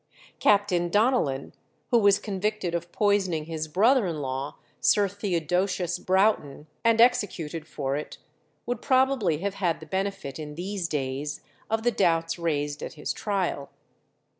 Captain 0.39 0.89
Donellan, 0.89 1.53
who 1.91 1.99
was 1.99 2.17
convicted 2.17 2.73
of 2.73 2.91
poisoning 2.91 3.45
his 3.45 3.67
brother 3.67 4.07
in 4.07 4.17
law, 4.19 4.57
Sir 4.79 5.07
Theodosius 5.07 5.99
Broughton, 5.99 6.65
and 6.83 6.99
executed 6.99 7.67
for 7.67 7.95
it, 7.95 8.17
would 8.65 8.81
probably 8.81 9.37
have 9.41 9.53
had 9.53 9.79
the 9.79 9.85
benefit 9.85 10.39
in 10.39 10.55
these 10.55 10.87
days 10.87 11.41
of 11.69 11.83
the 11.83 11.91
doubts 11.91 12.39
raised 12.39 12.81
at 12.81 12.93
his 12.93 13.13
trial. 13.13 13.69